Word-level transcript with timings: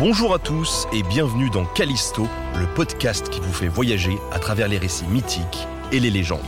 Bonjour 0.00 0.32
à 0.32 0.38
tous 0.38 0.88
et 0.94 1.02
bienvenue 1.02 1.50
dans 1.50 1.66
Callisto, 1.66 2.26
le 2.58 2.66
podcast 2.66 3.28
qui 3.28 3.38
vous 3.38 3.52
fait 3.52 3.68
voyager 3.68 4.18
à 4.32 4.38
travers 4.38 4.66
les 4.66 4.78
récits 4.78 5.04
mythiques 5.04 5.68
et 5.92 6.00
les 6.00 6.08
légendes. 6.08 6.40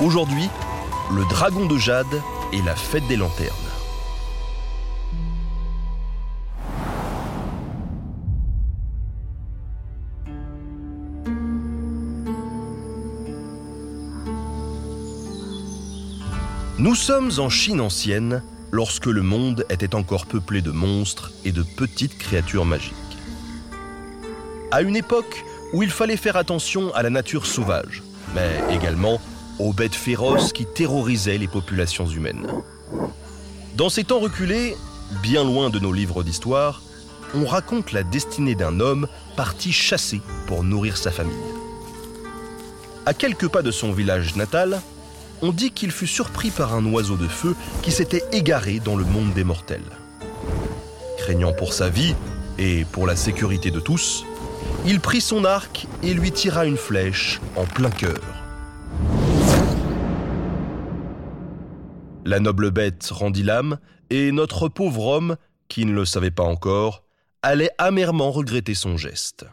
Aujourd'hui, 0.00 0.48
le 1.14 1.28
dragon 1.28 1.66
de 1.66 1.76
jade 1.76 2.22
et 2.54 2.62
la 2.62 2.74
fête 2.74 3.06
des 3.06 3.16
lanternes. 3.16 3.67
Nous 16.78 16.94
sommes 16.94 17.32
en 17.38 17.48
Chine 17.50 17.80
ancienne, 17.80 18.40
lorsque 18.70 19.06
le 19.06 19.22
monde 19.22 19.64
était 19.68 19.96
encore 19.96 20.26
peuplé 20.26 20.62
de 20.62 20.70
monstres 20.70 21.32
et 21.44 21.50
de 21.50 21.64
petites 21.64 22.16
créatures 22.16 22.64
magiques. 22.64 22.94
À 24.70 24.82
une 24.82 24.94
époque 24.94 25.44
où 25.72 25.82
il 25.82 25.90
fallait 25.90 26.16
faire 26.16 26.36
attention 26.36 26.94
à 26.94 27.02
la 27.02 27.10
nature 27.10 27.46
sauvage, 27.46 28.04
mais 28.32 28.60
également 28.70 29.20
aux 29.58 29.72
bêtes 29.72 29.96
féroces 29.96 30.52
qui 30.52 30.66
terrorisaient 30.66 31.36
les 31.36 31.48
populations 31.48 32.06
humaines. 32.06 32.46
Dans 33.74 33.88
ces 33.88 34.04
temps 34.04 34.20
reculés, 34.20 34.76
bien 35.20 35.42
loin 35.42 35.70
de 35.70 35.80
nos 35.80 35.92
livres 35.92 36.22
d'histoire, 36.22 36.82
on 37.34 37.44
raconte 37.44 37.90
la 37.90 38.04
destinée 38.04 38.54
d'un 38.54 38.78
homme 38.78 39.08
parti 39.36 39.72
chasser 39.72 40.20
pour 40.46 40.62
nourrir 40.62 40.96
sa 40.96 41.10
famille. 41.10 41.34
À 43.04 43.14
quelques 43.14 43.48
pas 43.48 43.62
de 43.62 43.72
son 43.72 43.90
village 43.90 44.36
natal, 44.36 44.80
on 45.42 45.52
dit 45.52 45.70
qu'il 45.70 45.90
fut 45.90 46.06
surpris 46.06 46.50
par 46.50 46.74
un 46.74 46.84
oiseau 46.86 47.16
de 47.16 47.28
feu 47.28 47.54
qui 47.82 47.92
s'était 47.92 48.24
égaré 48.32 48.80
dans 48.80 48.96
le 48.96 49.04
monde 49.04 49.32
des 49.34 49.44
mortels. 49.44 49.80
Craignant 51.18 51.52
pour 51.52 51.72
sa 51.72 51.88
vie 51.88 52.14
et 52.58 52.84
pour 52.92 53.06
la 53.06 53.16
sécurité 53.16 53.70
de 53.70 53.80
tous, 53.80 54.24
il 54.86 55.00
prit 55.00 55.20
son 55.20 55.44
arc 55.44 55.86
et 56.02 56.14
lui 56.14 56.32
tira 56.32 56.66
une 56.66 56.76
flèche 56.76 57.40
en 57.56 57.64
plein 57.64 57.90
cœur. 57.90 58.20
La 62.24 62.40
noble 62.40 62.70
bête 62.70 63.08
rendit 63.10 63.42
l'âme, 63.42 63.78
et 64.10 64.32
notre 64.32 64.68
pauvre 64.68 65.06
homme, 65.06 65.36
qui 65.68 65.86
ne 65.86 65.92
le 65.92 66.04
savait 66.04 66.30
pas 66.30 66.42
encore, 66.42 67.02
allait 67.42 67.70
amèrement 67.78 68.30
regretter 68.30 68.74
son 68.74 68.96
geste. 68.96 69.46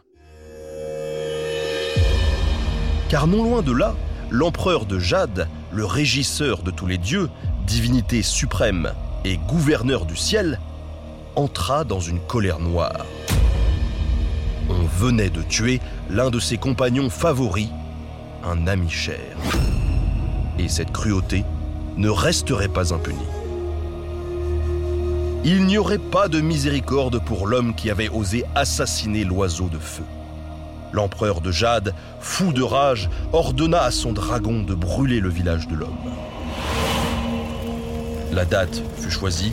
Car 3.08 3.26
non 3.26 3.44
loin 3.44 3.62
de 3.62 3.72
là, 3.72 3.94
l'empereur 4.30 4.84
de 4.84 4.98
Jade, 4.98 5.48
le 5.72 5.84
régisseur 5.84 6.62
de 6.62 6.70
tous 6.70 6.86
les 6.86 6.98
dieux, 6.98 7.28
divinité 7.66 8.22
suprême 8.22 8.92
et 9.24 9.36
gouverneur 9.36 10.06
du 10.06 10.16
ciel, 10.16 10.60
entra 11.34 11.84
dans 11.84 12.00
une 12.00 12.20
colère 12.20 12.60
noire. 12.60 13.04
On 14.68 14.84
venait 14.98 15.30
de 15.30 15.42
tuer 15.42 15.80
l'un 16.10 16.30
de 16.30 16.40
ses 16.40 16.56
compagnons 16.56 17.10
favoris, 17.10 17.68
un 18.44 18.66
ami 18.66 18.90
cher. 18.90 19.20
Et 20.58 20.68
cette 20.68 20.92
cruauté 20.92 21.44
ne 21.96 22.08
resterait 22.08 22.68
pas 22.68 22.94
impunie. 22.94 23.18
Il 25.44 25.66
n'y 25.66 25.78
aurait 25.78 25.98
pas 25.98 26.28
de 26.28 26.40
miséricorde 26.40 27.22
pour 27.24 27.46
l'homme 27.46 27.74
qui 27.74 27.90
avait 27.90 28.08
osé 28.08 28.44
assassiner 28.54 29.24
l'oiseau 29.24 29.68
de 29.68 29.78
feu. 29.78 30.02
L'empereur 30.96 31.42
de 31.42 31.52
Jade, 31.52 31.94
fou 32.20 32.54
de 32.54 32.62
rage, 32.62 33.10
ordonna 33.34 33.82
à 33.82 33.90
son 33.90 34.14
dragon 34.14 34.62
de 34.62 34.74
brûler 34.74 35.20
le 35.20 35.28
village 35.28 35.68
de 35.68 35.74
l'homme. 35.74 36.10
La 38.32 38.46
date 38.46 38.82
fut 38.98 39.10
choisie. 39.10 39.52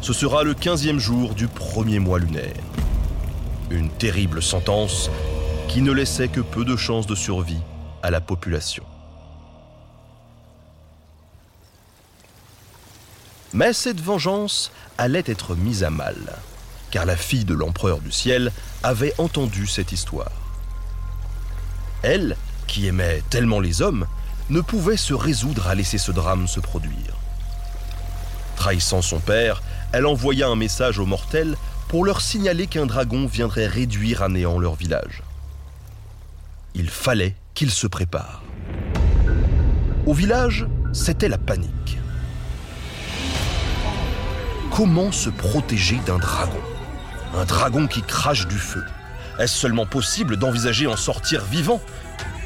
Ce 0.00 0.12
sera 0.12 0.44
le 0.44 0.54
15e 0.54 0.98
jour 0.98 1.34
du 1.34 1.48
premier 1.48 1.98
mois 1.98 2.20
lunaire. 2.20 2.54
Une 3.70 3.90
terrible 3.90 4.40
sentence 4.40 5.10
qui 5.66 5.82
ne 5.82 5.90
laissait 5.90 6.28
que 6.28 6.40
peu 6.40 6.64
de 6.64 6.76
chances 6.76 7.08
de 7.08 7.16
survie 7.16 7.60
à 8.04 8.12
la 8.12 8.20
population. 8.20 8.84
Mais 13.52 13.72
cette 13.72 14.00
vengeance 14.00 14.70
allait 14.98 15.24
être 15.26 15.56
mise 15.56 15.82
à 15.82 15.90
mal, 15.90 16.38
car 16.90 17.06
la 17.06 17.16
fille 17.16 17.44
de 17.44 17.54
l'empereur 17.54 18.00
du 18.00 18.12
ciel 18.12 18.52
avait 18.82 19.14
entendu 19.18 19.66
cette 19.66 19.92
histoire. 19.92 20.32
Elle, 22.02 22.36
qui 22.66 22.86
aimait 22.86 23.22
tellement 23.30 23.60
les 23.60 23.82
hommes, 23.82 24.06
ne 24.50 24.60
pouvait 24.60 24.96
se 24.96 25.14
résoudre 25.14 25.68
à 25.68 25.74
laisser 25.74 25.98
ce 25.98 26.12
drame 26.12 26.46
se 26.48 26.60
produire. 26.60 27.16
Trahissant 28.56 29.02
son 29.02 29.20
père, 29.20 29.62
elle 29.92 30.06
envoya 30.06 30.48
un 30.48 30.56
message 30.56 30.98
aux 30.98 31.06
mortels 31.06 31.56
pour 31.88 32.04
leur 32.04 32.20
signaler 32.20 32.66
qu'un 32.66 32.86
dragon 32.86 33.26
viendrait 33.26 33.66
réduire 33.66 34.22
à 34.22 34.28
néant 34.28 34.58
leur 34.58 34.74
village. 34.74 35.22
Il 36.74 36.90
fallait 36.90 37.34
qu'ils 37.54 37.70
se 37.70 37.86
préparent. 37.86 38.42
Au 40.06 40.14
village, 40.14 40.66
c'était 40.92 41.28
la 41.28 41.38
panique. 41.38 41.98
Comment 44.70 45.10
se 45.12 45.30
protéger 45.30 45.98
d'un 46.06 46.18
dragon? 46.18 46.60
Un 47.34 47.44
dragon 47.44 47.86
qui 47.86 48.02
crache 48.02 48.46
du 48.46 48.58
feu. 48.58 48.84
Est-ce 49.38 49.56
seulement 49.56 49.86
possible 49.86 50.36
d'envisager 50.36 50.86
en 50.86 50.96
sortir 50.96 51.44
vivant? 51.44 51.80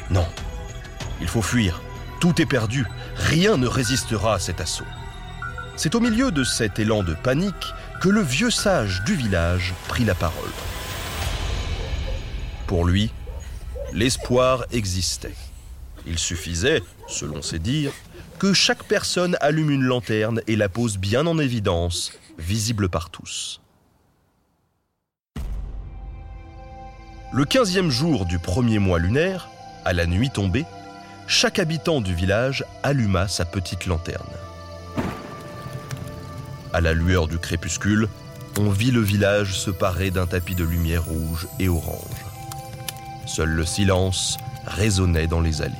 Non. 0.09 0.27
Il 1.21 1.27
faut 1.27 1.41
fuir. 1.41 1.81
Tout 2.19 2.41
est 2.41 2.45
perdu. 2.45 2.85
Rien 3.15 3.57
ne 3.57 3.67
résistera 3.67 4.35
à 4.35 4.39
cet 4.39 4.61
assaut. 4.61 4.85
C'est 5.75 5.95
au 5.95 5.99
milieu 5.99 6.31
de 6.31 6.43
cet 6.43 6.79
élan 6.79 7.01
de 7.03 7.13
panique 7.13 7.73
que 7.99 8.09
le 8.09 8.21
vieux 8.21 8.51
sage 8.51 9.03
du 9.05 9.15
village 9.15 9.73
prit 9.87 10.05
la 10.05 10.13
parole. 10.13 10.51
Pour 12.67 12.85
lui, 12.85 13.11
l'espoir 13.93 14.65
existait. 14.71 15.35
Il 16.05 16.19
suffisait, 16.19 16.83
selon 17.07 17.41
ses 17.41 17.59
dires, 17.59 17.93
que 18.39 18.53
chaque 18.53 18.83
personne 18.83 19.37
allume 19.41 19.71
une 19.71 19.83
lanterne 19.83 20.41
et 20.47 20.55
la 20.55 20.69
pose 20.69 20.97
bien 20.97 21.25
en 21.27 21.39
évidence, 21.39 22.11
visible 22.37 22.89
par 22.89 23.09
tous. 23.09 23.61
Le 27.35 27.45
quinzième 27.45 27.89
jour 27.89 28.27
du 28.27 28.37
premier 28.37 28.77
mois 28.77 28.99
lunaire, 28.99 29.49
à 29.85 29.93
la 29.93 30.05
nuit 30.05 30.29
tombée, 30.29 30.65
chaque 31.25 31.57
habitant 31.57 31.99
du 31.99 32.13
village 32.13 32.63
alluma 32.83 33.27
sa 33.27 33.43
petite 33.43 33.87
lanterne. 33.87 34.21
À 36.73 36.79
la 36.79 36.93
lueur 36.93 37.27
du 37.27 37.39
crépuscule, 37.39 38.07
on 38.59 38.69
vit 38.69 38.91
le 38.91 39.01
village 39.01 39.55
se 39.55 39.71
parer 39.71 40.11
d'un 40.11 40.27
tapis 40.27 40.53
de 40.53 40.63
lumière 40.63 41.05
rouge 41.05 41.47
et 41.59 41.69
orange. 41.69 42.23
Seul 43.25 43.49
le 43.49 43.65
silence 43.65 44.37
résonnait 44.67 45.25
dans 45.25 45.41
les 45.41 45.63
allées. 45.63 45.73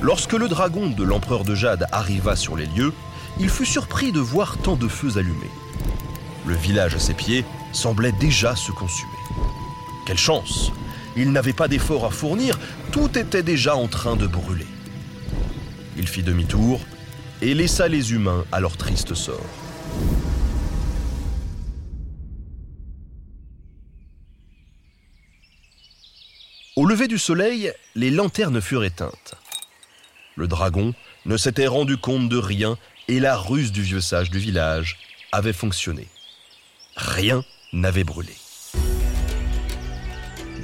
Lorsque 0.00 0.34
le 0.34 0.46
dragon 0.46 0.90
de 0.90 1.02
l'empereur 1.02 1.42
de 1.42 1.56
Jade 1.56 1.88
arriva 1.90 2.36
sur 2.36 2.54
les 2.54 2.66
lieux, 2.66 2.94
il 3.40 3.48
fut 3.48 3.66
surpris 3.66 4.12
de 4.12 4.20
voir 4.20 4.58
tant 4.58 4.76
de 4.76 4.86
feux 4.86 5.18
allumés. 5.18 5.50
Le 6.46 6.54
village 6.54 6.94
à 6.94 7.00
ses 7.00 7.14
pieds 7.14 7.44
semblait 7.72 8.12
déjà 8.12 8.54
se 8.54 8.70
consumer. 8.70 9.21
Quelle 10.06 10.18
chance 10.18 10.72
Il 11.16 11.32
n'avait 11.32 11.52
pas 11.52 11.68
d'effort 11.68 12.04
à 12.04 12.10
fournir, 12.10 12.58
tout 12.90 13.18
était 13.18 13.42
déjà 13.42 13.76
en 13.76 13.88
train 13.88 14.16
de 14.16 14.26
brûler. 14.26 14.66
Il 15.96 16.08
fit 16.08 16.22
demi-tour 16.22 16.80
et 17.40 17.54
laissa 17.54 17.88
les 17.88 18.12
humains 18.12 18.44
à 18.50 18.60
leur 18.60 18.76
triste 18.76 19.14
sort. 19.14 19.40
Au 26.74 26.86
lever 26.86 27.06
du 27.06 27.18
soleil, 27.18 27.72
les 27.94 28.10
lanternes 28.10 28.60
furent 28.60 28.84
éteintes. 28.84 29.34
Le 30.36 30.48
dragon 30.48 30.94
ne 31.26 31.36
s'était 31.36 31.66
rendu 31.66 31.98
compte 31.98 32.28
de 32.28 32.38
rien 32.38 32.78
et 33.08 33.20
la 33.20 33.36
ruse 33.36 33.72
du 33.72 33.82
vieux 33.82 34.00
sage 34.00 34.30
du 34.30 34.38
village 34.38 34.98
avait 35.32 35.52
fonctionné. 35.52 36.08
Rien 36.96 37.44
n'avait 37.72 38.04
brûlé. 38.04 38.32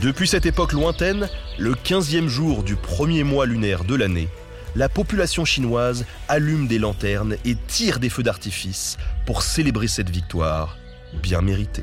Depuis 0.00 0.28
cette 0.28 0.46
époque 0.46 0.74
lointaine, 0.74 1.28
le 1.58 1.74
15e 1.74 2.28
jour 2.28 2.62
du 2.62 2.76
premier 2.76 3.24
mois 3.24 3.46
lunaire 3.46 3.82
de 3.82 3.96
l'année, 3.96 4.28
la 4.76 4.88
population 4.88 5.44
chinoise 5.44 6.06
allume 6.28 6.68
des 6.68 6.78
lanternes 6.78 7.34
et 7.44 7.56
tire 7.66 7.98
des 7.98 8.08
feux 8.08 8.22
d'artifice 8.22 8.96
pour 9.26 9.42
célébrer 9.42 9.88
cette 9.88 10.08
victoire 10.08 10.78
bien 11.20 11.40
méritée. 11.40 11.82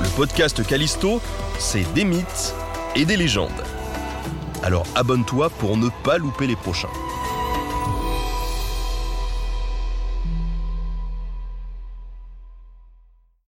Le 0.00 0.16
podcast 0.16 0.66
Callisto, 0.66 1.22
c'est 1.60 1.86
des 1.94 2.04
mythes 2.04 2.52
et 2.96 3.04
des 3.04 3.16
légendes. 3.16 3.62
Alors 4.64 4.88
abonne-toi 4.96 5.50
pour 5.50 5.76
ne 5.76 5.88
pas 6.02 6.18
louper 6.18 6.48
les 6.48 6.56
prochains. 6.56 6.88